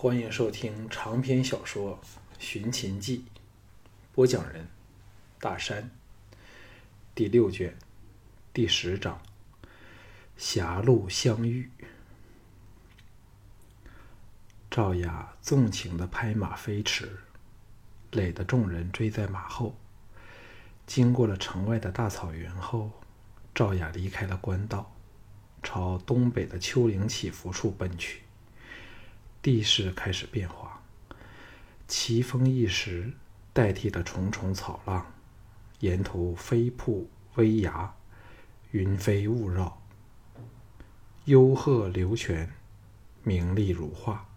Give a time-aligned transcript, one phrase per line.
[0.00, 1.98] 欢迎收听长篇小说
[2.38, 3.18] 《寻秦记》，
[4.14, 4.68] 播讲人：
[5.40, 5.90] 大山。
[7.16, 7.76] 第六卷
[8.52, 9.20] 第十章：
[10.36, 11.68] 狭路相遇。
[14.70, 17.18] 赵雅纵情的拍马飞驰，
[18.12, 19.74] 累得众人追在马后。
[20.86, 22.92] 经过了城外的大草原后，
[23.52, 24.94] 赵雅离开了官道，
[25.60, 28.22] 朝东北的丘陵起伏处奔去。
[29.48, 30.82] 地势开始变化，
[31.86, 33.14] 奇峰异石
[33.54, 35.06] 代替了重重草浪，
[35.80, 37.94] 沿途飞瀑微崖，
[38.72, 39.80] 云飞雾绕，
[41.24, 42.52] 幽壑流泉，
[43.22, 44.28] 明丽如画，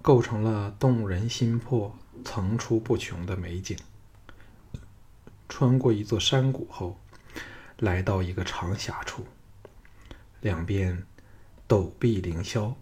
[0.00, 3.76] 构成了动人心魄、层出不穷的美景。
[5.50, 6.98] 穿过一座山谷后，
[7.76, 9.26] 来到一个长峡处，
[10.40, 11.04] 两边
[11.68, 12.72] 陡壁凌霄。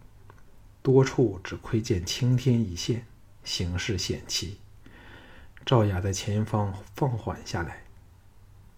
[0.86, 3.04] 多处只窥见青天一线，
[3.42, 4.60] 形势险奇。
[5.64, 7.82] 赵雅在前方放缓下来，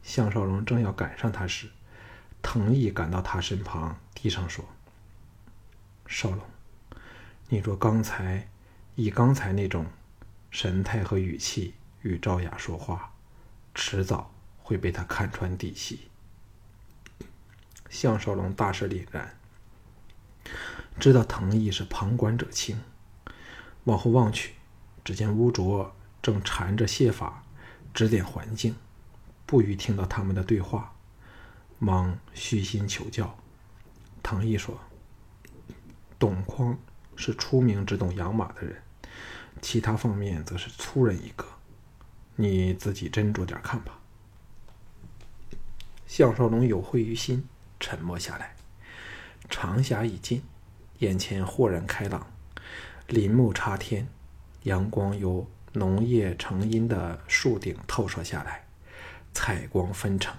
[0.03, 1.69] 项少龙正要赶上他时，
[2.41, 4.65] 藤毅赶到他身旁，低声说
[6.09, 6.41] ：“少龙，
[7.51, 8.49] 你若刚才
[8.95, 9.85] 以刚才那种
[10.51, 13.13] 神态和语气与赵雅说话，
[13.75, 14.33] 迟早
[14.63, 16.09] 会被他看穿底细。”
[17.91, 19.37] 项少龙大是凛然。
[20.99, 22.81] 知道藤毅是旁观者清，
[23.85, 24.55] 往后望去，
[25.05, 27.45] 只见乌卓正缠着谢法
[27.95, 28.75] 指点环境，
[29.47, 30.93] 不予听到他们的对话，
[31.79, 33.39] 忙虚心求教。
[34.23, 34.79] 藤毅说
[36.19, 36.77] ：“董匡
[37.15, 38.83] 是出名只懂养马的人，
[39.63, 41.47] 其他方面则是粗人一个，
[42.35, 44.01] 你自己斟酌点看吧。”
[46.09, 47.47] 项少龙有愧于心，
[47.79, 48.57] 沉默下来。
[49.49, 50.43] 长霞已尽。
[50.99, 52.27] 眼前豁然开朗，
[53.07, 54.09] 林木插天，
[54.65, 58.67] 阳光由浓叶成荫的树顶透射下来，
[59.33, 60.35] 彩光纷呈，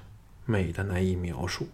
[0.45, 1.69] 美的难以描述。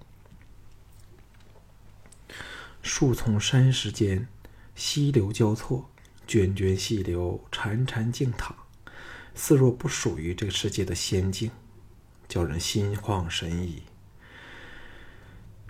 [2.83, 4.27] 树丛山石间，
[4.75, 5.89] 溪流交错，
[6.27, 8.55] 涓涓细流潺潺静淌，
[9.33, 11.49] 似若不属于这个世界的仙境，
[12.27, 13.81] 叫人心旷神怡。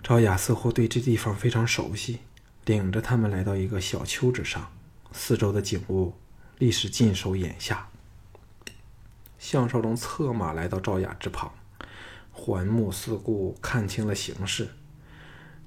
[0.02, 2.20] 赵雅似乎对这地方非常熟悉。
[2.66, 4.72] 领着他们来到一个小丘之上，
[5.12, 6.12] 四周的景物
[6.58, 7.88] 立时尽收眼下。
[9.38, 11.54] 项少龙策马来到赵雅之旁，
[12.32, 14.68] 环目四顾，看清了形势，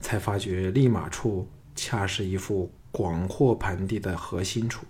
[0.01, 4.85] 才发觉立马处恰是一幅广阔盆地的核心处。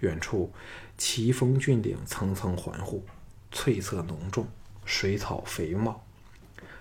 [0.00, 0.50] 远处
[0.96, 3.04] 奇峰峻岭层层环护，
[3.50, 4.48] 翠色浓重，
[4.86, 6.02] 水草肥茂，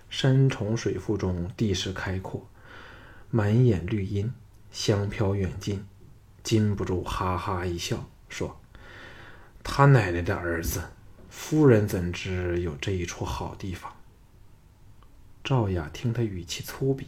[0.09, 2.47] 山重水复中，地势开阔，
[3.29, 4.33] 满眼绿荫。
[4.71, 5.85] 香飘远近，
[6.43, 8.59] 禁不住哈哈一笑，说
[9.63, 10.81] ：“他奶奶的儿子，
[11.29, 13.93] 夫人怎知有这一处好地方？”
[15.43, 17.03] 赵雅听他语气粗鄙，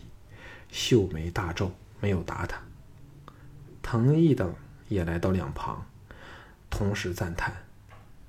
[0.71, 2.61] 秀眉大皱，没有答他。
[3.81, 4.53] 藤毅等
[4.89, 5.85] 也来到两旁，
[6.69, 7.65] 同时赞叹：“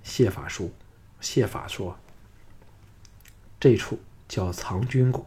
[0.05, 0.73] 谢法叔，
[1.21, 1.99] 谢法说，
[3.59, 5.27] 这处叫藏军谷，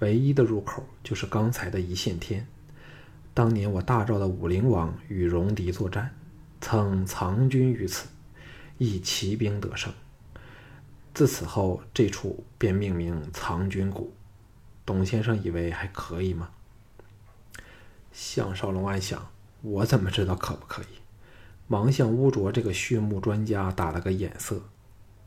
[0.00, 2.46] 唯一的入口就是刚才的一线天。”
[3.38, 6.12] 当年我大赵的武陵王与戎狄作战，
[6.60, 8.08] 曾藏军于此，
[8.78, 9.92] 亦骑兵得胜。
[11.14, 14.12] 自此后，这处便命名藏军谷。
[14.84, 16.50] 董先生以为还可以吗？
[18.10, 19.30] 项少龙暗想：
[19.62, 20.98] 我怎么知道可不可以？
[21.68, 24.60] 忙向乌卓这个畜牧专家打了个眼色。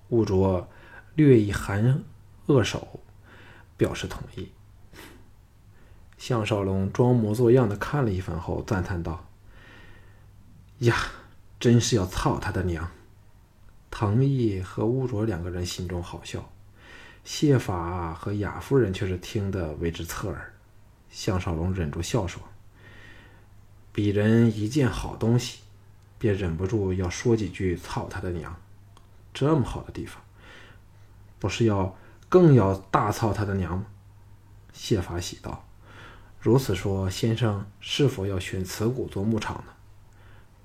[0.10, 0.68] 乌卓
[1.16, 2.04] 略一含
[2.48, 3.00] 恶手，
[3.78, 4.52] 表示同意。
[6.22, 9.26] 项少龙装模作样的看了一番后，赞叹道
[10.78, 10.96] ：“呀，
[11.60, 12.88] 真是要操他的娘！”
[13.90, 16.48] 唐毅和乌卓两个人心中好笑，
[17.24, 20.54] 谢法和雅夫人却是听得为之侧耳。
[21.10, 22.40] 项少龙忍住笑说
[23.92, 25.62] ：“鄙人一件好东西，
[26.20, 28.56] 便忍不住要说几句操他的娘。
[29.34, 30.22] 这么好的地方，
[31.40, 31.98] 不是要
[32.30, 33.88] 更要大操他的娘吗？”
[34.72, 35.66] 谢法喜道。
[36.42, 39.74] 如此说，先生是否要选此谷做牧场呢？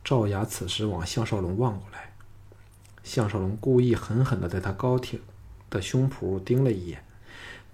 [0.02, 2.14] 赵雅此时往项少龙望过来，
[3.04, 5.20] 项少龙故意狠狠地在他高挺
[5.68, 7.04] 的胸脯盯了一眼，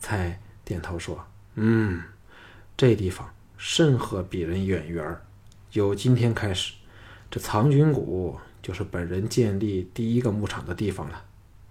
[0.01, 2.03] 才点头说：“嗯，
[2.77, 5.25] 这地方甚合鄙人眼缘儿。
[5.71, 6.75] 由今天开始，
[7.31, 11.23] 这藏军谷就是本人建立第一个牧场的地方了。”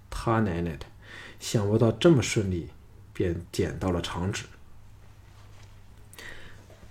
[0.10, 0.86] 他奶奶的，
[1.42, 2.70] 想不到这么顺利，
[3.12, 4.46] 便捡到了长址。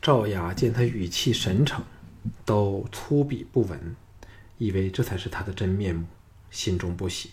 [0.02, 1.84] 赵雅见他语气神诚，
[2.46, 3.94] 都粗鄙不闻，
[4.56, 6.06] 以为这才是他的真面目，
[6.50, 7.32] 心中不喜，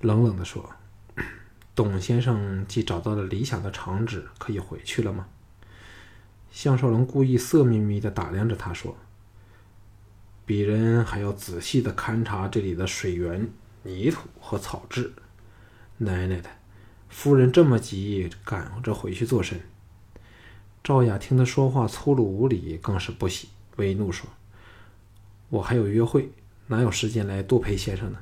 [0.00, 0.70] 冷冷地说
[1.74, 5.26] ：“董先生既找到了理想的场址，可以回去了吗？”
[6.52, 8.96] 项少龙故意色眯眯地打量着他，说
[10.46, 13.50] ：“鄙人还要仔细地勘察这里的水源、
[13.82, 15.12] 泥土和草质。
[15.96, 16.48] 奶奶的，
[17.08, 19.60] 夫人这么急，赶着回去做甚？”
[20.88, 24.26] 赵雅听他说话粗鲁无礼，更是不喜，微怒说
[25.50, 26.30] ：“我还有约会，
[26.68, 28.18] 哪有时间来多陪先生呢？”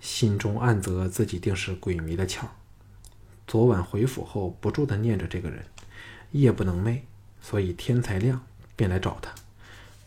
[0.00, 2.46] 心中暗责自己定是鬼迷了窍，
[3.46, 5.64] 昨晚回府后不住的念着这个人。
[6.32, 7.02] 夜不能寐，
[7.40, 8.44] 所以天才亮
[8.74, 9.32] 便来找他。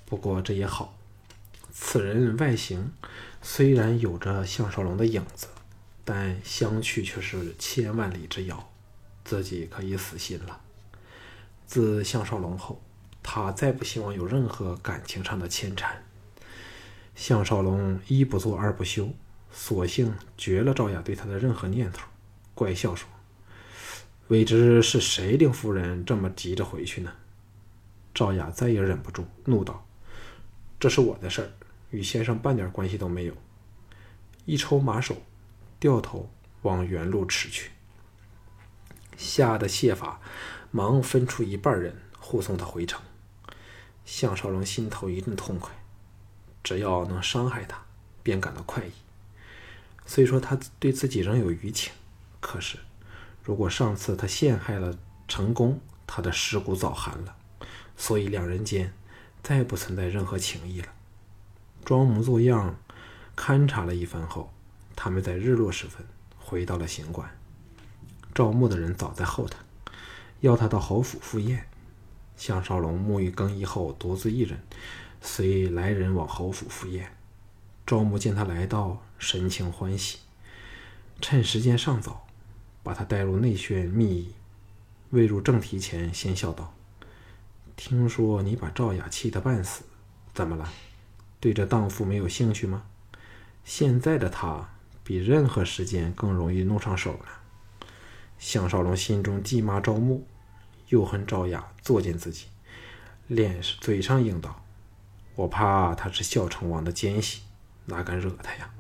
[0.05, 0.97] 不过这也好，
[1.71, 2.91] 此人外形
[3.41, 5.47] 虽然有着项少龙的影子，
[6.03, 8.69] 但相去却是千万里之遥，
[9.23, 10.59] 自己可以死心了。
[11.73, 12.79] 自项少龙后，
[13.23, 16.03] 他再不希望有任何感情上的牵缠。
[17.15, 19.09] 项少龙一不做二不休，
[19.51, 22.07] 索性绝了赵雅对他的任何念头，
[22.53, 23.09] 怪笑说。
[24.27, 27.11] 未知是谁令夫人这么急着回去呢？
[28.13, 29.83] 赵雅再也忍不住，怒道
[30.79, 31.49] ：“这是我的事儿，
[31.89, 33.33] 与先生半点关系都没有。”
[34.45, 35.17] 一抽马首，
[35.79, 36.29] 掉头
[36.61, 37.71] 往原路驰去。
[39.17, 40.19] 吓得谢法
[40.75, 42.99] 忙分出一半人护送他回城。
[44.05, 45.71] 项少龙心头一阵痛快，
[46.63, 47.77] 只要能伤害他，
[48.23, 48.91] 便感到快意。
[50.07, 51.93] 虽说他对自己仍有余情，
[52.41, 52.79] 可是……
[53.43, 54.97] 如果上次他陷害了
[55.27, 57.35] 成功，他的尸骨早寒了，
[57.95, 58.91] 所以两人间
[59.43, 60.87] 再不存在任何情谊了。
[61.85, 62.75] 装模作样
[63.35, 64.51] 勘察了一番后，
[64.95, 66.03] 他们在日落时分
[66.39, 67.29] 回到了行馆。
[68.33, 69.59] 赵牧的人早在后头，
[70.44, 71.66] 要他到侯府赴宴。
[72.36, 74.60] 项少龙沐浴更衣后，独自一人
[75.22, 77.16] 随来人往侯府赴宴。
[77.86, 80.18] 赵牧见他来到，神情欢喜，
[81.22, 82.28] 趁时间尚早。
[82.84, 84.36] 把他带入内轩密议，
[85.12, 86.74] 未入正题前，先笑道
[87.78, 89.84] ：“听说你把赵雅气得半死，
[90.34, 90.69] 怎么了？
[91.40, 92.84] 对这荡妇没有兴趣吗？
[93.63, 94.69] 现在的他
[95.01, 97.40] 比任何时间更容易弄上手了。”
[98.38, 100.28] 项少龙心中既骂赵牧，
[100.94, 102.45] 又恨赵雅作践自己，
[103.25, 104.63] 脸嘴上应道
[105.34, 107.42] ：“我怕他是孝成王的奸细，
[107.86, 108.72] 哪敢惹他呀？”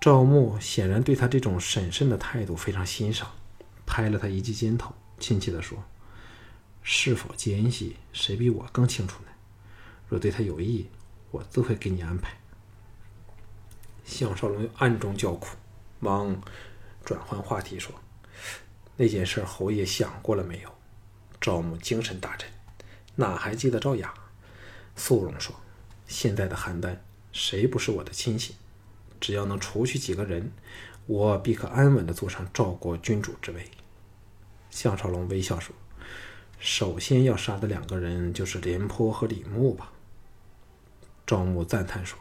[0.00, 3.30] 赵牧显然对他这种审慎的态度非常欣赏，
[3.84, 5.84] 拍了他一记肩头，亲切地说
[6.82, 9.30] ：“是否奸细，谁比我更清楚呢？
[10.08, 10.88] 若对他有益，
[11.30, 12.34] 我自会给你安排。”
[14.06, 15.54] 项少龙暗中叫苦，
[16.00, 16.40] 忙
[17.04, 17.94] 转换话题说
[18.96, 20.70] ：“那件事，侯爷想过了没有？”
[21.40, 22.48] 赵牧精神大振，
[23.16, 24.12] 哪还记得赵雅？
[24.96, 25.54] 素容说
[26.08, 26.96] ：“现在的邯郸，
[27.32, 28.56] 谁不是我的亲信？”
[29.20, 30.52] 只要能除去几个人，
[31.06, 33.70] 我必可安稳的坐上赵国君主之位。
[34.70, 35.74] 项少龙微笑说
[36.58, 39.92] ：“首先要杀的两个人就是廉颇和李牧吧？”
[41.26, 42.18] 赵牧赞叹说：“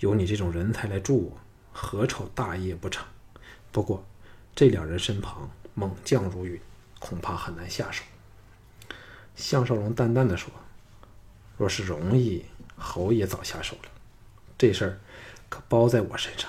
[0.00, 1.38] 有你这种人才来助我，
[1.72, 3.06] 何愁大业不成？
[3.72, 4.04] 不过
[4.54, 6.60] 这两人身旁猛将如云，
[6.98, 8.02] 恐怕很难下手。”
[9.40, 10.52] 项少龙淡淡的说
[11.58, 12.44] ：“若是容易，
[12.76, 13.90] 侯爷早下手了。
[14.56, 15.00] 这事儿。”
[15.50, 16.48] 可包在我身上，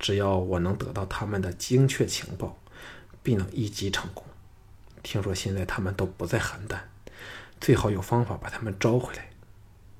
[0.00, 2.58] 只要我能得到他们的精确情报，
[3.22, 4.24] 必能一击成功。
[5.04, 6.76] 听说现在他们都不在邯郸，
[7.60, 9.30] 最好有方法把他们招回来。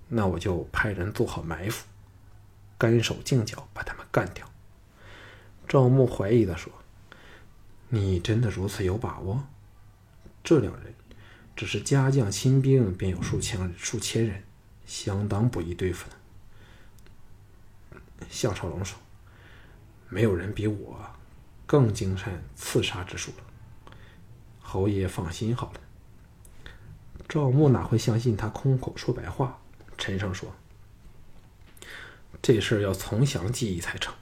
[0.08, 1.86] 那我就派人做好埋伏，
[2.76, 4.44] 干手净脚把他们干掉。
[5.68, 6.72] 赵牧怀疑的说
[7.90, 9.44] ：“你真的如此有把握？
[10.42, 10.92] 这两人
[11.62, 14.42] 只是家将亲兵，便有数千数千人，
[14.84, 16.16] 相当不易对付的。”
[18.28, 18.98] 项少龙说
[20.10, 20.98] ：“没有人比我
[21.64, 23.44] 更精善刺杀之术了。”
[24.60, 25.80] 侯爷放心好了。
[27.28, 29.60] 赵牧哪会相信他空口说白话？
[29.96, 30.52] 陈胜说
[32.42, 34.12] ：“这事要从详计议才成。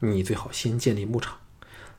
[0.00, 1.38] 你最好先建立牧场，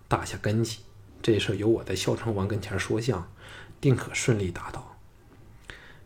[0.08, 0.82] 打下根基。
[1.22, 3.32] 这事儿有我在孝成王跟前说相，
[3.80, 4.98] 定可顺利达到。”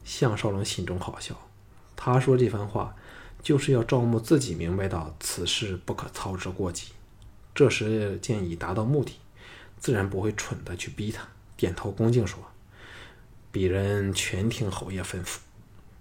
[0.03, 1.35] 项少龙心中好笑，
[1.95, 2.95] 他说这番话。
[3.43, 6.87] 就是要赵牧自己明白到此事不可操之过急，
[7.53, 9.19] 这时见已达到目的，
[9.77, 11.27] 自然不会蠢的去逼他。
[11.55, 12.39] 点头恭敬说
[13.53, 15.37] ：“鄙人全听侯爷吩咐，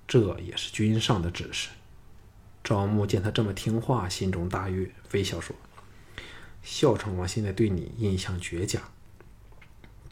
[0.09, 1.69] 这也是君上的指示。”
[2.65, 5.55] 赵牧见他这么听话，心中大悦，微笑说
[6.65, 8.81] ：“孝成王现在对你印象绝佳，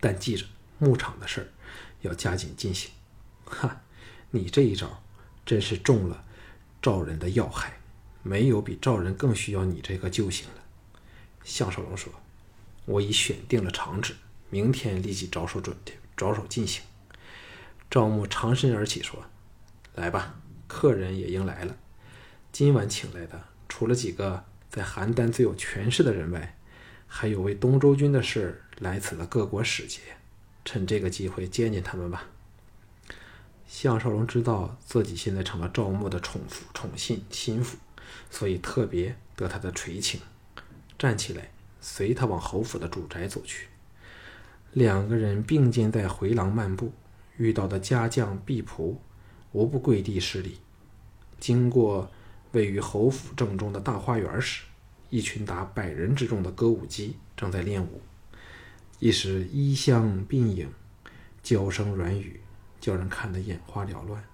[0.02, 0.44] 但记着
[0.80, 1.46] 牧场的事儿
[2.00, 2.90] 要加紧进行。”
[3.46, 3.82] 哈，
[4.32, 5.02] 你这一招
[5.46, 6.24] 真是中了
[6.82, 7.78] 赵人的要害，
[8.24, 10.54] 没有比赵人更需要你这个救星了。”
[11.44, 12.12] 项少龙说
[12.84, 14.14] ：“我已选定了场址，
[14.50, 16.82] 明天立即着手准备着手进行。”
[17.88, 19.24] 赵牧长身而起说
[19.94, 20.34] ：“来吧，
[20.66, 21.76] 客人也应来了。
[22.50, 26.56] 今晚请来的，除了几个在邯郸最有权势的人外，
[27.14, 30.00] 还有为东周军的事来此的各国使节。
[30.64, 32.24] 趁这个机会见见他们吧。”
[33.68, 37.76] 项少龙知道自己现在成了赵牧的宠妇、宠信、心腹，
[38.30, 40.18] 所以特别得他的垂青，
[40.98, 41.50] 站起来
[41.82, 43.68] 随他往侯府的主宅走去。
[44.72, 46.92] 两个人并肩在回廊漫步。
[47.38, 48.96] 遇到的家将婢仆，
[49.52, 50.58] 无不跪地施礼。
[51.40, 52.10] 经过
[52.52, 54.64] 位于侯府正中的大花园时，
[55.12, 58.00] 一群达百人之众的歌舞伎正在练舞，
[58.98, 60.72] 一时衣香鬓影，
[61.42, 62.40] 娇声软语，
[62.80, 64.24] 叫人看得眼花缭乱。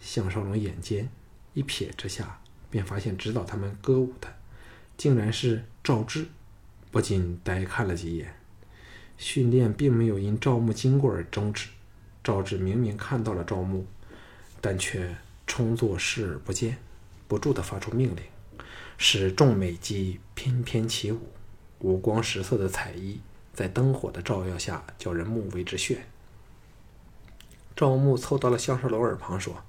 [0.00, 1.08] 项少龙眼尖，
[1.54, 4.26] 一瞥之下，便发现指导他们歌舞的，
[4.96, 6.26] 竟然是赵志，
[6.90, 8.34] 不禁呆看了几眼。
[9.16, 11.68] 训练并没有因赵牧经过而终止。
[12.24, 13.86] 赵志明明看到了赵牧，
[14.60, 15.14] 但却
[15.46, 16.76] 充作视而不见，
[17.28, 18.24] 不住地发出命令，
[18.98, 21.32] 使众美姬翩翩起舞，
[21.80, 23.20] 五光十色的彩衣
[23.52, 25.98] 在灯火的照耀下，叫人目为之眩。
[27.74, 29.62] 赵牧凑到了项少龙耳旁说：“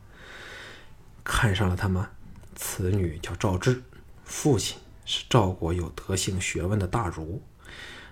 [1.24, 2.10] 看上了他吗？
[2.56, 3.84] 此女叫赵志，
[4.24, 7.42] 父亲是赵国有德行学问的大儒，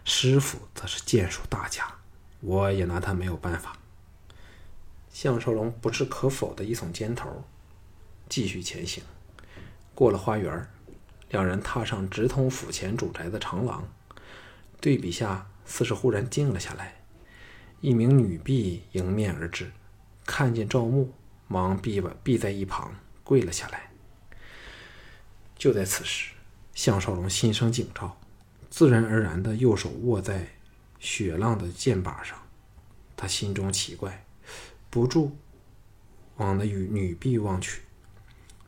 [0.04, 1.96] 师傅则是剑术大家，
[2.42, 3.78] 我也拿他没有办法。”
[5.10, 7.46] 项少龙不置可否的一耸肩头，
[8.28, 9.02] 继续前行。
[9.94, 10.68] 过了花园，
[11.36, 13.86] 两人踏上直通府前主宅的长廊。
[14.80, 16.96] 对比下，似是忽然静了下来。
[17.82, 19.70] 一名女婢迎面而至，
[20.26, 21.12] 看见赵牧，
[21.50, 23.92] 忙避吧避在一旁，跪了下来。
[25.58, 26.32] 就在此时，
[26.74, 28.18] 项少龙心生警兆，
[28.70, 30.48] 自然而然的右手握在
[31.00, 32.42] 雪浪的剑把上。
[33.18, 34.26] 他心中奇怪。
[34.90, 35.36] 不住
[36.38, 37.82] 往那女女婢望去，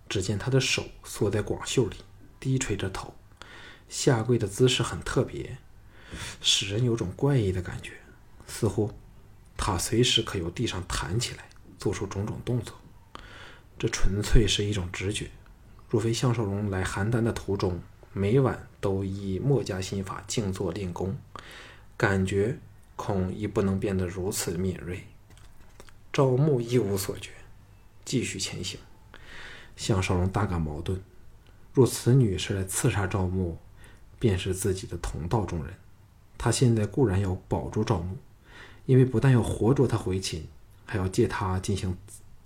[0.10, 1.96] 只见她的手缩在广袖里，
[2.40, 3.14] 低垂着头，
[3.90, 5.58] 下跪的姿势很特别，
[6.42, 7.94] 使人有种怪异的感觉，
[8.48, 8.94] 似乎
[9.56, 12.76] 他随时可由地上弹起来，做出种种动作。
[13.80, 15.30] 这纯粹是一种直觉。
[15.90, 17.80] 若非项少龙来邯郸的途中，
[18.12, 21.18] 每晚都以墨家心法静坐练功，
[21.96, 22.58] 感觉
[22.96, 25.08] 恐亦不能变得如此敏锐。
[26.12, 27.30] 赵牧一无所觉，
[28.04, 28.80] 继续前行。
[29.76, 31.00] 项少龙大感矛盾：
[31.78, 33.56] 若此女是来刺杀赵牧，
[34.18, 35.72] 便是自己的同道中人。
[36.36, 38.18] 他现在固然要保住赵牧，
[38.88, 40.48] 因为不但要活捉他回秦，
[40.88, 41.96] 还要借他进行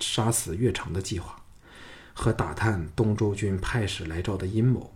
[0.01, 1.41] 杀死岳城的计划，
[2.13, 4.91] 和打探东周军派使来赵的阴谋。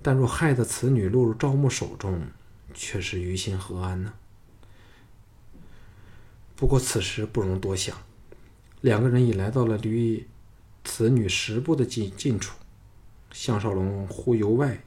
[0.00, 2.26] 但若害得此女落入赵牧手中，
[2.72, 4.14] 却是于心何安呢？
[6.56, 7.94] 不过此时不容多想，
[8.80, 10.26] 两个人已来到了离
[10.84, 12.56] 此女十步的近近处。
[13.30, 14.82] 项少龙忽由外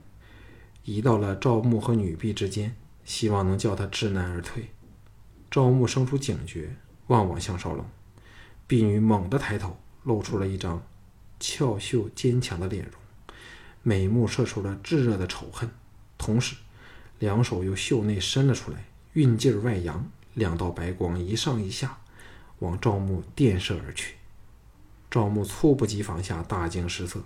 [0.84, 4.70] 移到了赵牧和女婢之间，希望能叫他知难而退。
[5.50, 6.76] 赵牧生出警觉，
[7.08, 7.86] 望望项少龙，
[8.68, 10.82] 婢女猛地抬头，露出了一张
[11.40, 12.94] 俏秀坚强的脸容，
[13.84, 15.70] 美目射出了炙热的仇恨，
[16.18, 16.56] 同时
[17.20, 20.10] 两手由袖内伸了出来，运劲儿外扬。
[20.34, 21.98] 两道白光一上一下，
[22.60, 24.16] 往赵牧电射而去。
[25.10, 27.22] 赵牧猝不及防下大惊失色，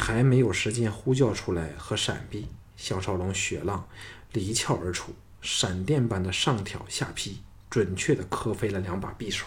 [0.00, 3.86] 还没有时间呼叫出来和闪避，项少龙血浪
[4.32, 9.44] 离鞘而出，闪电般的上挑下劈，准确的磕飞了两把匕首。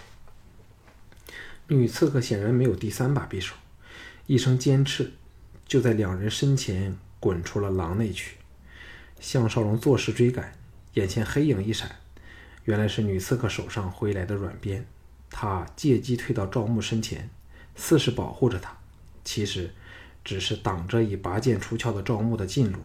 [1.68, 3.56] 女刺客显然没有第三把匕首，
[4.28, 5.12] 一声尖斥，
[5.66, 8.38] 就在两人身前滚出了廊内去。
[9.20, 10.54] 项少龙作势追赶，
[10.94, 11.98] 眼前黑影一闪。
[12.66, 14.86] 原来是女刺客手上挥来的软鞭，
[15.30, 17.30] 他借机退到赵牧身前，
[17.76, 18.78] 似是保护着他，
[19.26, 19.74] 其实
[20.24, 22.80] 只是挡着已拔剑出鞘的赵牧的近路。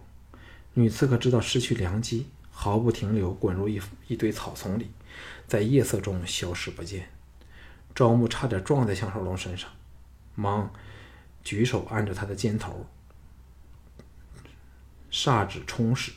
[0.75, 4.91] 女刺客知道失去良机，毫不停留，滚入一一堆草丛里，
[5.47, 7.09] 在夜色中消失不见。
[7.95, 9.69] 赵牧差点撞在项少龙身上，
[10.35, 10.73] 忙
[11.43, 12.87] 举手按着他的肩头，
[15.11, 16.13] 煞指冲使。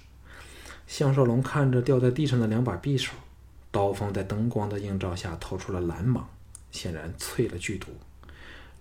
[0.85, 3.13] 项少龙看着掉在地上的两把匕首。
[3.71, 6.27] 刀锋在灯光的映照下透出了蓝芒，
[6.71, 7.87] 显然淬了剧毒。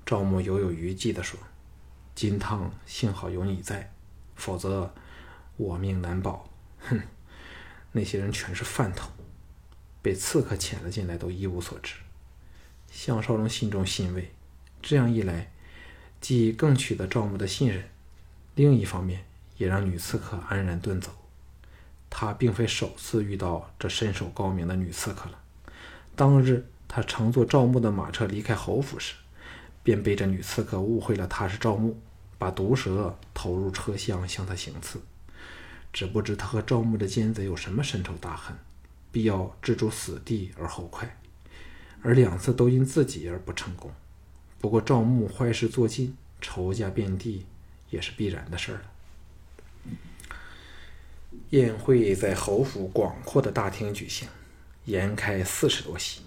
[0.05, 1.39] 赵牧犹有余悸地说
[2.15, 3.93] ：“金汤幸好有你在，
[4.37, 4.93] 否则
[5.57, 6.49] 我命难保。”
[6.81, 7.01] 哼，
[7.93, 9.11] 那些人全是饭桶，
[10.01, 11.95] 被刺客潜了进来都一无所知。
[12.91, 14.33] 项少龙心中欣慰，
[14.83, 15.53] 这样一来，
[16.21, 17.89] 既更取得赵牧的信任，
[18.55, 19.25] 另一方面
[19.57, 21.13] 也让女刺客安然遁走。
[22.09, 25.39] 他并非首次遇到这身手高明的女刺客了。
[26.17, 29.15] 当日他乘坐赵牧的马车离开侯府时，
[29.83, 31.99] 便被这女刺客误会了他是赵牧，
[32.39, 35.01] 把毒蛇投入车厢向他行刺。
[35.93, 38.57] 只不知他和赵牧的奸贼有什么深仇大恨，
[39.11, 41.19] 必要置诸死地而后快。
[42.03, 43.91] 而两次都因自己而不成功。
[44.61, 47.45] 不过赵牧坏事做尽，仇家遍地，
[47.91, 48.83] 也是必然的事儿了。
[51.51, 54.29] 宴会在侯府广阔的大厅举行，
[54.87, 56.23] 筵开四十多席，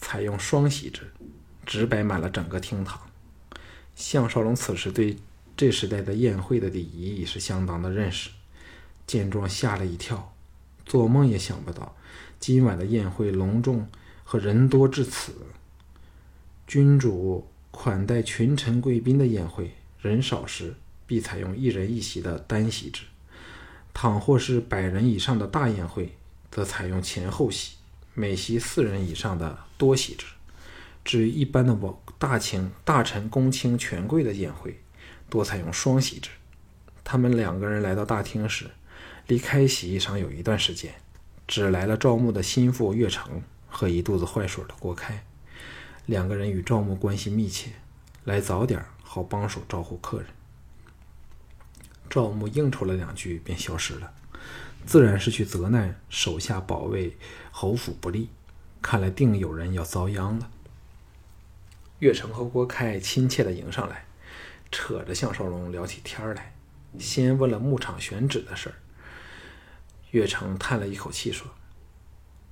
[0.00, 1.10] 采用双席制，
[1.66, 2.98] 只摆满了整个厅堂。
[3.94, 5.16] 项少龙此时对
[5.56, 8.30] 这时代的宴会的礼仪也是相当的认识，
[9.06, 10.32] 见状吓了一跳，
[10.86, 11.94] 做梦也想不到
[12.38, 13.86] 今晚的宴会隆重。
[14.28, 15.32] 和人多至此，
[16.66, 20.74] 君主款待群臣贵宾的宴会，人少时
[21.06, 23.04] 必采用一人一席的单席制；
[23.94, 26.16] 倘或是百人以上的大宴会，
[26.50, 27.76] 则采用前后席，
[28.14, 30.26] 每席四人以上的多席制。
[31.06, 34.82] 至于一般的王大卿、大臣、公卿、权贵的宴会，
[35.30, 36.28] 多采用双席制。
[37.02, 38.66] 他们两个人来到大厅时，
[39.26, 40.92] 离开席上有一段时间，
[41.46, 43.40] 只来了赵牧的心腹岳成。
[43.68, 45.22] 和一肚子坏水的郭开，
[46.06, 47.72] 两个人与赵牧关系密切，
[48.24, 50.26] 来早点好帮手招呼客人。
[52.08, 54.14] 赵牧应酬了两句，便消失了，
[54.86, 57.18] 自然是去责难手下保卫
[57.50, 58.30] 侯府不利，
[58.80, 60.48] 看来定有人要遭殃了。
[61.98, 64.04] 岳成和郭开亲切的迎上来，
[64.70, 66.54] 扯着项少龙聊起天来，
[66.98, 68.74] 先问了牧场选址的事儿。
[70.10, 71.46] 岳成叹了一口气说。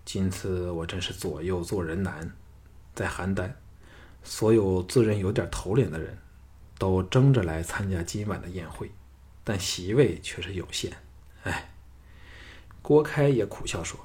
[0.04, 2.30] 今次我真是左右做人难，
[2.94, 3.50] 在邯郸，
[4.22, 6.18] 所有自认有点头脸的人，
[6.78, 8.90] 都争着来参加今晚的宴会，
[9.42, 10.92] 但席位却是有限。
[11.44, 11.72] 哎，
[12.82, 13.98] 郭开也苦笑说：“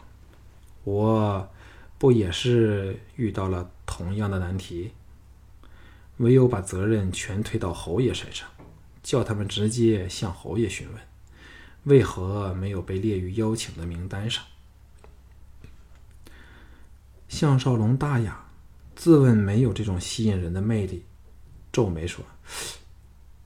[0.86, 1.50] 我
[1.98, 4.94] 不也是遇到了同样的难题？
[6.20, 8.48] 唯有把责任全推到侯爷身上，
[9.02, 11.02] 叫他们直接向侯爷询问，
[11.84, 14.44] 为何没有被列于邀请的名单上。”
[17.30, 18.46] 项少龙大雅，
[18.96, 21.06] 自问没有这种吸引人的魅力，
[21.72, 22.26] 皱眉说：“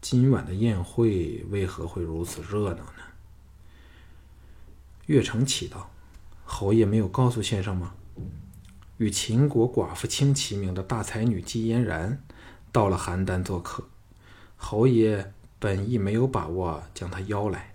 [0.02, 3.04] 今晚的宴会为何会如此热闹呢？”
[5.08, 5.92] 岳成启道
[6.44, 7.94] ：“侯爷没有告诉先生吗？
[8.98, 12.24] 与秦国寡妇卿齐名的大才女姬嫣然
[12.74, 13.88] 到了邯郸做客，
[14.58, 17.74] 侯爷本意没有把握将他邀来，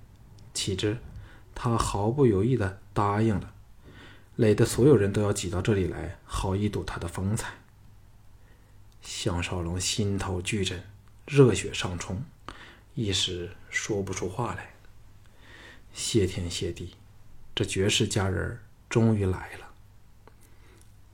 [0.53, 0.99] 岂知
[1.55, 3.55] 他毫不犹豫的答应了。”
[4.37, 7.55] 累得所有人都要挤到这里来，好一睹他的风采。
[9.03, 10.81] 项少龙心头巨震，
[11.27, 12.23] 热血上冲，
[12.95, 14.75] 一时说不出话来。
[15.93, 16.95] 谢天谢地，
[17.53, 19.71] 这绝世佳人终于来了。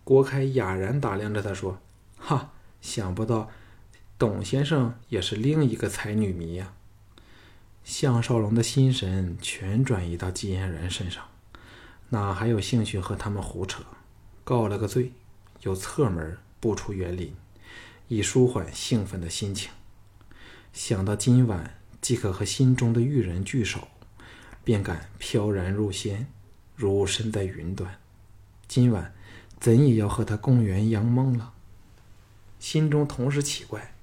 [0.05, 1.79] 郭开哑然打量着他说
[2.21, 3.51] ：“哈，想不到
[4.25, 6.73] 董先生也是另一个才女迷呀。”
[7.85, 11.23] 项少龙的心神全转移到季嫣然身上。
[12.09, 13.85] 哪还有兴趣和他们胡扯？
[14.43, 15.13] 告了个罪，
[15.61, 17.35] 又侧门步出园林，
[18.09, 19.71] 以舒缓兴奋的心情。
[20.73, 23.89] 想到今晚即可和心中的玉人聚首，
[24.65, 26.27] 便感飘然入仙，
[26.75, 28.01] 如身在云端。
[28.67, 29.13] 今晚
[29.61, 31.53] 怎也要和他共圆阳梦了？
[32.59, 33.94] 心中同时奇怪：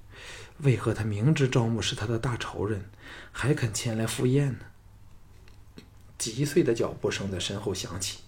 [0.62, 2.84] 为何他明知赵牧是他的大仇人，
[3.32, 4.58] 还肯前来赴宴呢？
[6.16, 8.20] 急碎的脚步声在身后响起，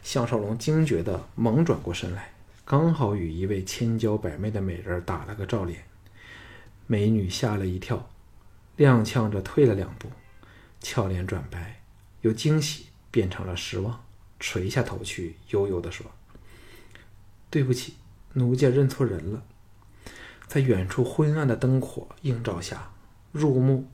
[0.00, 5.84] 项少龙惊觉的猛转过身来，刚好与一位千娇百媚的美人打了个照脸。
[6.86, 8.08] 美女吓了一跳，
[8.76, 10.08] 踉跄着退了两步，
[10.80, 11.82] 俏脸转白，
[12.20, 14.04] 由惊喜变成了失望，
[14.38, 16.06] 垂下头去，悠悠地说
[17.50, 17.94] ：“对不起，
[18.34, 19.42] 奴家认错人了。”
[20.52, 22.90] 在远处昏暗的灯火映照下，
[23.32, 23.88] 入目。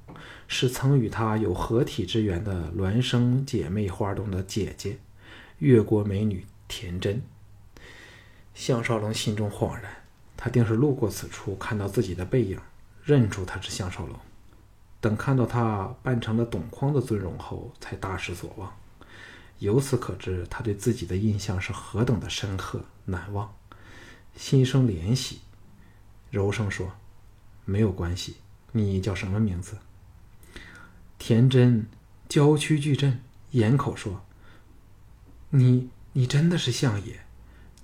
[0.49, 4.99] 是曾与他有合体之缘的孪生姐妹花中的姐姐，
[5.59, 7.23] 越国美女田真。
[8.55, 9.85] 项少龙心中恍然，
[10.37, 12.59] 他定是路过此处，看到自己的背影，
[13.05, 14.19] 认出他是项少龙。
[15.01, 18.75] 等看到他扮成了董匡的尊容后，才大失所望。
[19.61, 23.55] 由此可知，他对自己的印象是何等的深刻难忘。
[24.35, 25.41] 心生怜惜，
[26.31, 26.93] 柔声说
[27.65, 28.37] ：“没有关系，
[28.73, 29.79] 你叫什么名字？”
[31.19, 31.87] 田真
[32.29, 33.21] 娇躯巨震，
[33.53, 34.25] 掩口说
[35.51, 37.21] ：“你你真的是相爷？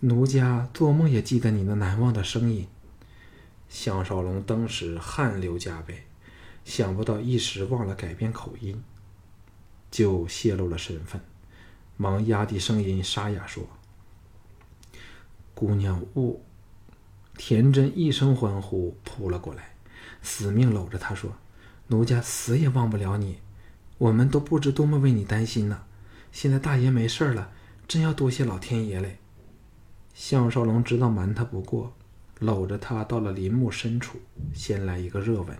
[0.00, 2.68] 奴家做梦也记得你那难忘的声音。
[3.68, 6.04] 项少龙当时汗流浃背，
[6.64, 8.84] 想不到一时忘了改变口音，
[9.90, 11.20] 就泄露了身份，
[11.96, 13.66] 忙压低声音沙哑说
[15.54, 16.40] ：“姑娘我。”
[17.36, 19.74] 田真一声欢呼，扑了过来，
[20.22, 21.36] 死命搂着他说
[21.88, 23.38] ：“奴家死也忘不了你，
[23.98, 25.84] 我们都不知多么为你担心呢。
[26.32, 27.50] 现在大爷没事了，
[27.86, 29.18] 真要多谢老天爷嘞。”
[30.14, 31.92] 项少龙知道瞒他不过，
[32.38, 34.20] 搂着他到了林木深处，
[34.54, 35.58] 先来一个热吻，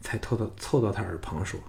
[0.00, 1.60] 才凑到凑到他耳旁说：“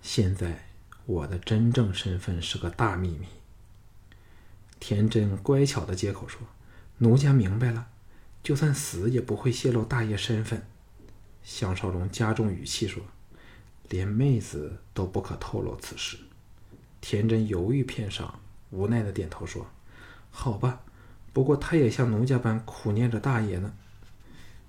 [0.00, 0.68] 现在
[1.04, 3.26] 我的真正身份是个大秘密。”
[4.78, 6.40] 田真乖巧的接口说
[6.98, 7.88] ：“奴家明白了。”
[8.42, 10.66] 就算死也不会泄露大爷身份。
[11.42, 13.02] 项少龙加重语气说
[13.88, 16.18] ：“连妹子都不可透露此事。”
[17.00, 19.66] 田真犹豫片上，无奈的点头说
[20.30, 20.82] ：“好吧，
[21.32, 23.72] 不过他也像奴家般苦念着大爷呢。”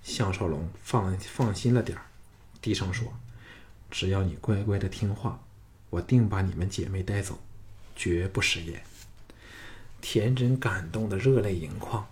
[0.01, 2.05] 项少龙放放心了点儿，
[2.61, 3.13] 低声说
[3.91, 5.43] ：“只要你乖乖的听话，
[5.89, 7.37] 我定把你们姐妹带走，
[7.95, 8.81] 绝不食言。”
[10.01, 12.07] 田真感动的热泪盈眶。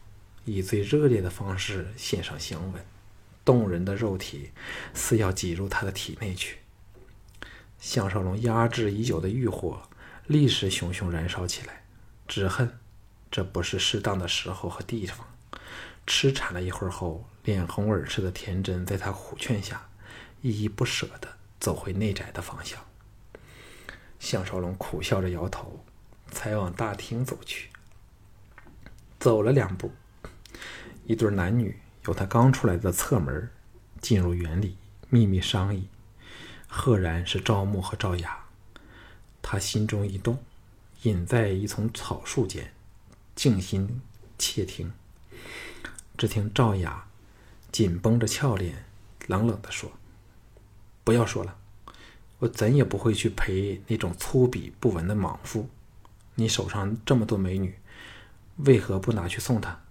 [0.51, 2.83] 以最热烈的方式献上香吻，
[3.45, 4.51] 动人的肉体
[4.93, 6.57] 似要挤入他的体内去。
[7.79, 9.81] 项少龙压制已久的欲火
[10.27, 11.83] 立时熊熊燃烧起来，
[12.27, 12.77] 只恨
[13.31, 15.25] 这不是适当的时候和地方。
[16.05, 19.87] 痴缠了一会儿后，脸红耳赤的田真在他苦劝下，
[20.41, 22.83] 依依不舍地走回内宅的方向。
[24.19, 25.85] 项少龙苦笑着摇头，
[26.31, 27.69] 才往大厅走去。
[29.19, 29.91] 走了两步。
[31.09, 33.49] 一对男女由他刚出来的侧门
[33.99, 34.77] 进入园里，
[35.09, 35.87] 秘密商议。
[36.67, 38.45] 赫然是赵牧和赵雅。
[39.41, 40.37] 他心中一动，
[41.01, 42.71] 隐在一丛草树间，
[43.33, 43.99] 静心
[44.37, 44.93] 窃听。
[46.15, 47.07] 只听赵雅
[47.71, 48.85] 紧绷着俏脸，
[49.25, 49.91] 冷冷地说
[51.03, 51.57] ：“不要说了，
[52.37, 55.67] 我怎也不会去陪那种粗鄙不文的莽夫。
[56.35, 57.79] 你手上这么多美女，
[58.57, 59.81] 为何不拿去送他？”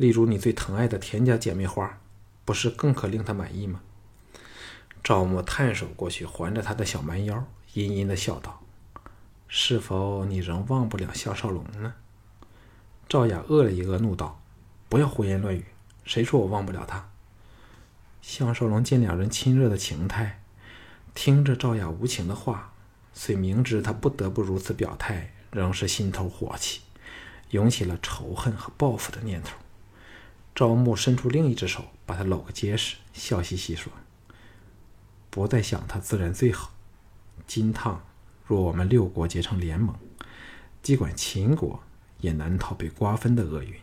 [0.00, 2.00] 例如你最疼爱的田家姐妹花，
[2.46, 3.82] 不是更可令他满意吗？
[5.04, 8.62] 赵默探手过去，环着他的小蛮腰，阴阴的笑道
[9.46, 11.92] ：“是否你仍忘不了项少龙呢？”
[13.10, 14.40] 赵雅饿了一饿，怒道
[14.88, 15.66] ：“不要胡言乱语！
[16.06, 17.10] 谁说我忘不了他？”
[18.22, 20.42] 项少龙见两人亲热的情态，
[21.12, 22.72] 听着赵雅无情的话，
[23.12, 26.80] 虽明知他不得不如此表态，仍是心头火气，
[27.50, 29.58] 涌起了仇恨和报复的念头。
[30.60, 33.90] 赵牧伸出另一只手，把他搂个结实，笑嘻嘻说
[35.30, 36.74] ：“不再想他，自然最好。
[37.46, 38.04] 金趟
[38.46, 39.96] 若我们六国结成联盟，
[40.82, 41.82] 尽管秦国
[42.18, 43.74] 也难逃被瓜分的厄运。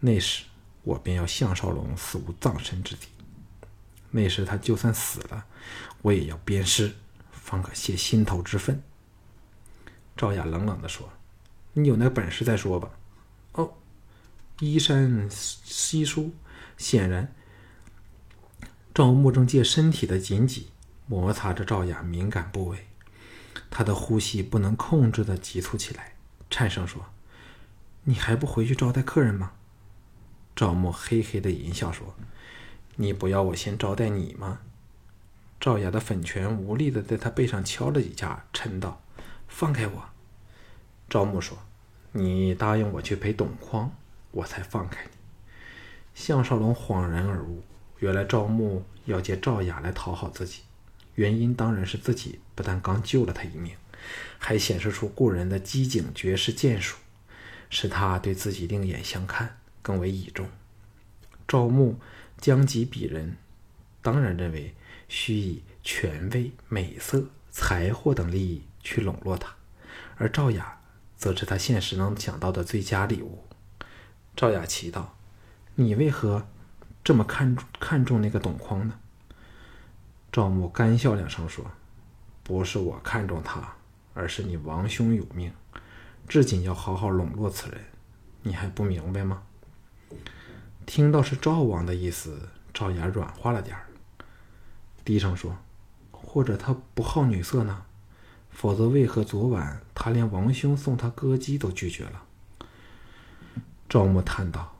[0.00, 0.44] 那时
[0.82, 3.08] 我便要项少龙死无葬身之地。
[4.10, 5.46] 那时他就算死了，
[6.02, 6.92] 我也要鞭尸，
[7.32, 8.82] 方可泄心头之愤。”
[10.14, 11.08] 赵雅冷冷地说
[11.72, 12.90] ：“你有那本事再说吧。”
[14.60, 16.32] 衣衫稀疏，
[16.76, 17.32] 显然
[18.92, 20.70] 赵牧正借身体的紧挤
[21.06, 22.88] 摩擦着赵雅敏感部位，
[23.70, 26.14] 他的呼吸不能控制的急促起来，
[26.50, 27.06] 颤声说
[28.02, 29.52] ：“你还不回去招待客人吗？”
[30.56, 32.16] 赵牧嘿嘿的淫笑说
[32.96, 34.58] ：“你不要我先招待你吗？”
[35.60, 39.00] 赵雅的粉拳无力的在他背上敲了几下，嗔道
[39.46, 40.04] ：“放开我！”
[41.08, 41.56] 赵牧说
[42.10, 43.92] ：“你答应我去陪董匡。”
[44.30, 45.10] 我才放开你。
[46.14, 47.62] 项少龙恍然而悟，
[47.98, 50.62] 原来赵牧要借赵雅来讨好自己，
[51.14, 53.76] 原因当然是自己不但刚救了他一命，
[54.38, 56.96] 还显示出故人的机警绝世剑术，
[57.70, 60.48] 使他对自己另眼相看，更为倚重。
[61.46, 61.98] 赵牧
[62.40, 63.36] 将己比人，
[64.02, 64.74] 当然认为
[65.08, 69.54] 需以权位、美色、财货等利益去笼络他，
[70.16, 70.80] 而赵雅
[71.16, 73.44] 则是他现实能想到的最佳礼物。
[74.38, 75.16] 赵雅琪道
[75.74, 76.46] ：“你为何
[77.02, 78.94] 这么看看重那个董匡呢？”
[80.30, 81.64] 赵牧干笑两声说
[82.44, 83.74] ：“不是我看重他，
[84.14, 85.52] 而是你王兄有命，
[86.28, 87.80] 至今要好好笼络此人，
[88.42, 89.42] 你还不明白吗？”
[90.86, 93.86] 听到是赵王的意思，赵雅软化了点儿，
[95.04, 95.58] 低声说
[96.12, 97.82] ：“或者他不好女色呢？
[98.50, 102.22] 否则为何昨晚他连王兄送他歌姬都拒绝了？”
[103.88, 104.76] 赵牧叹道：“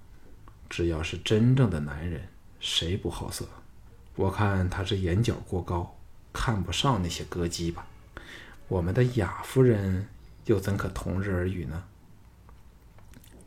[0.68, 2.28] 只要是真正的男人，
[2.60, 3.48] 谁不好色？
[4.16, 5.96] 我看他是眼角过高，
[6.32, 7.86] 看不上那些歌姬吧。
[8.68, 10.08] 我们的雅夫人
[10.44, 11.84] 又怎可同日而语呢？”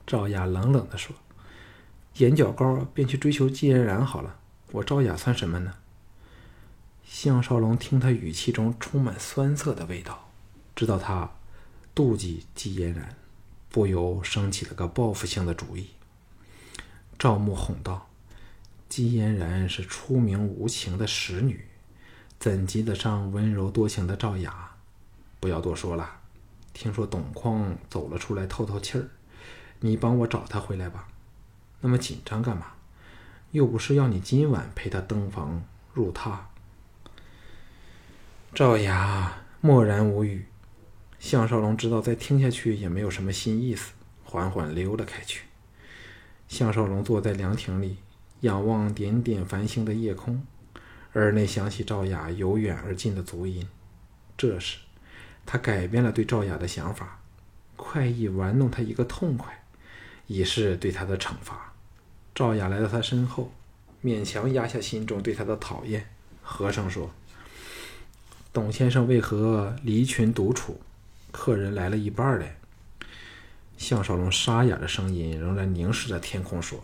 [0.08, 1.15] 赵雅冷冷地说
[2.17, 4.39] ：“眼角高，便去追求季嫣然好了。
[4.71, 5.76] 我赵雅算什么呢？”
[7.06, 10.32] 项少龙听他语气中充满酸涩的味道，
[10.76, 11.30] 知道他
[11.93, 13.15] 妒忌季嫣然，
[13.71, 15.91] 不由生起了个报复性的主意。
[17.17, 18.10] 赵牧哄道
[18.89, 21.65] ：“姬嫣然是出名无情的使女，
[22.38, 24.71] 怎及得上温柔多情的赵雅？
[25.39, 26.19] 不要多说了。
[26.73, 29.07] 听说董况走了出来透透气儿，
[29.79, 31.07] 你帮我找他回来吧。
[31.79, 32.73] 那么紧张干嘛？
[33.51, 36.38] 又不是要你今晚陪他登房入榻。”
[38.53, 40.45] 赵雅默然无语。
[41.21, 43.91] 项少龙知道再听下去也没有什么新意思，
[44.23, 45.43] 缓缓溜了开去。
[46.49, 47.97] 项少龙坐在凉亭里，
[48.39, 50.43] 仰望点点繁星的夜空，
[51.13, 53.65] 耳内响起赵雅由远而近的足音。
[54.36, 54.79] 这时，
[55.45, 57.21] 他改变了对赵雅的想法，
[57.75, 59.63] 快意玩弄她一个痛快，
[60.25, 61.71] 以示对她的惩罚。
[62.34, 63.53] 赵雅来到他身后，
[64.03, 66.10] 勉强压下心中对他的讨厌，
[66.41, 67.12] 和声说
[68.51, 70.81] ：“董先生为何离群独处？
[71.32, 72.58] 客人来了一半嘞。”
[73.78, 76.84] 项少龙沙哑的声音仍然凝视着天空，说：“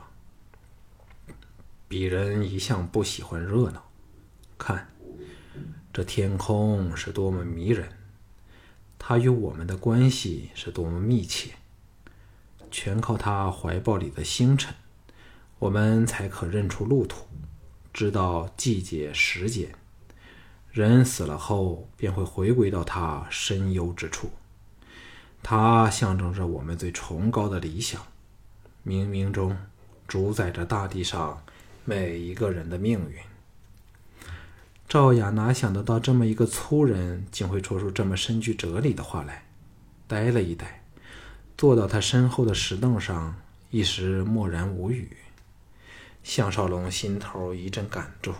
[1.87, 3.87] 鄙人一向不喜欢热闹，
[4.57, 4.89] 看
[5.93, 7.89] 这天空是多么迷人，
[8.97, 11.51] 它与我们的关系是多么密切。
[12.71, 14.73] 全靠它怀抱里的星辰，
[15.59, 17.27] 我们才可认出路途，
[17.93, 19.73] 知道季节时间。
[20.77, 24.29] 人死了后，便会回归到他深幽之处。”
[25.41, 27.99] 它象征着我们最崇高的理想，
[28.85, 29.57] 冥冥中
[30.07, 31.41] 主宰着大地上
[31.83, 33.17] 每一个人的命运。
[34.87, 39.45] 赵雅哪想得到这么一个粗人竟会说出这么深具哲理的话来，
[40.07, 40.83] 呆了一呆，
[41.57, 43.35] 坐到他身后的石凳上，
[43.71, 45.17] 一时默然无语。
[46.23, 48.33] 项少龙心头一阵感触，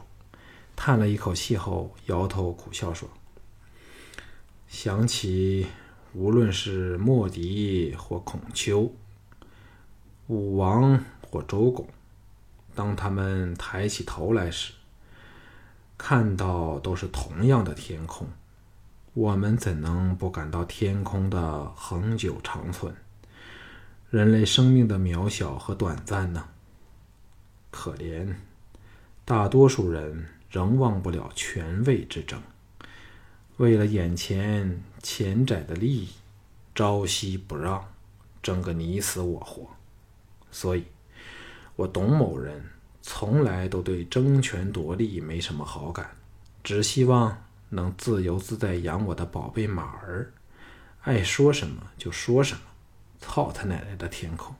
[0.78, 3.10] 叹了一口气后，摇头苦笑说
[4.70, 5.68] ：“想起……”
[6.13, 8.92] 无论是莫迪或孔丘，
[10.28, 11.88] 武王或周公，
[12.74, 14.74] 当他们抬起头来时，
[15.96, 18.28] 看到都是同样的天空。
[19.13, 22.96] 我们怎能不感到天空的恒久长存，
[24.10, 26.48] 人类生命的渺小和短暂呢？
[27.70, 28.34] 可怜，
[29.24, 32.41] 大多数人仍忘不了权位之争。
[33.57, 36.10] 为了眼前浅窄的利益，
[36.75, 37.91] 朝夕不让，
[38.43, 39.67] 争个你死我活。
[40.51, 40.86] 所以，
[41.75, 42.63] 我董某人
[43.01, 46.15] 从来都对争权夺利没什么好感，
[46.63, 50.31] 只希望能自由自在养我的宝贝马儿，
[51.01, 52.62] 爱说什么就说什么。
[53.19, 54.55] 操他奶奶的天空！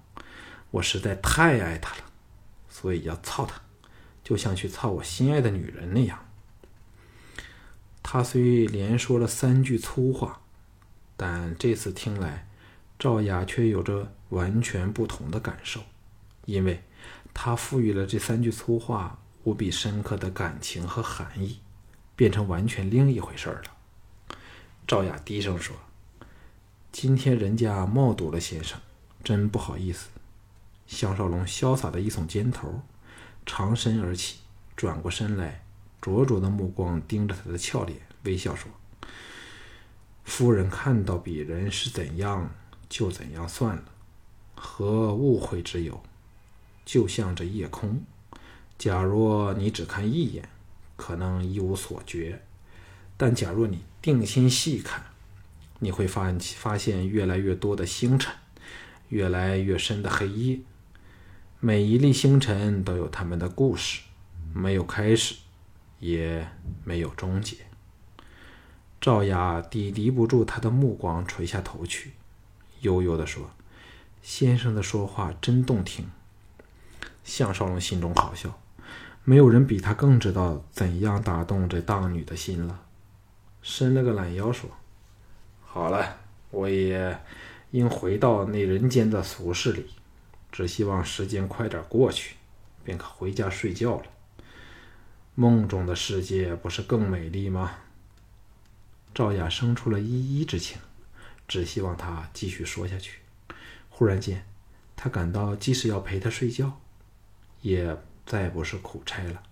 [0.72, 2.02] 我实在太爱他了，
[2.68, 3.62] 所以要操他，
[4.28, 6.20] 就像去操我心爱的女人那样。
[8.04, 10.42] 他虽连说了三句粗话，
[11.16, 12.46] 但这次听来，
[13.00, 15.80] 赵雅却有着完全不同的感受，
[16.44, 16.84] 因为
[17.34, 21.60] 他赋予了这三句粗话无比深刻的感情和含义，
[22.18, 24.38] 变成完全另一回事儿了。
[24.86, 25.74] 赵雅低声说
[26.92, 28.78] ：“今天人家冒堵了先生，
[29.24, 30.10] 真不好意思。”
[30.86, 32.82] 项少龙潇洒的一耸肩头，
[33.48, 34.38] 长身而起，
[34.76, 35.64] 转过身来。
[36.00, 38.72] 灼灼的目光盯着他的俏脸，微笑说
[40.24, 42.50] ：“夫人看到鄙人是怎样，
[42.88, 43.84] 就怎样算了，
[44.56, 46.02] 何误会之有？
[46.86, 48.02] 就像这夜空，
[48.78, 50.48] 假若你只看一眼，
[50.96, 52.38] 可能一无所觉；
[53.18, 55.04] 但假若你定心细看，
[55.80, 58.34] 你会发发现越来越多的星辰，
[59.10, 60.60] 越来越深的黑夜。
[61.60, 64.02] 每一粒星辰都有他们的故事，
[64.54, 65.36] 没有开始。”
[66.00, 66.48] 也
[66.84, 67.58] 没有终结。
[69.02, 72.12] 赵雅抵敌不住他的目光，垂下头去，
[72.82, 73.50] 悠悠地说
[74.22, 76.08] ：“先生的说话真动听。”
[77.26, 78.60] 项少龙心中好笑，
[79.24, 82.82] 没有人比他更知道怎样打动这荡女的心了。
[83.64, 84.70] 伸了个懒腰说
[85.66, 86.18] ：“好了，
[86.52, 87.20] 我也
[87.72, 89.88] 应回到那人间的俗世里，
[90.52, 92.36] 只希望时间快点过去，
[92.84, 94.06] 便可回家睡觉了。”
[95.36, 97.78] 梦中的世界不是更美丽吗？
[99.14, 100.80] 赵雅生出了依依之情，
[101.48, 103.20] 只希望他继续说下去。
[103.90, 104.46] 忽然间，
[104.96, 106.80] 他感到即使要陪他睡觉，
[107.62, 109.44] 也再不是苦差了。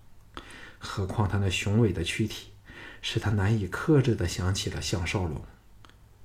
[0.78, 2.50] 何况他那雄伟的躯体，
[3.02, 5.44] 使他难以克制地想起了项少龙。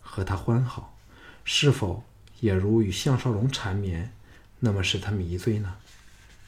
[0.01, 0.97] 和他欢好，
[1.43, 2.03] 是否
[2.39, 4.11] 也如与项少龙缠绵，
[4.61, 5.75] 那么使他迷醉呢？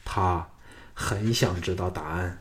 [0.04, 0.48] 他
[0.94, 2.38] 很想知道答案。